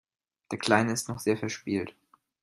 [0.51, 1.95] Der Kleine ist noch sehr verspielt.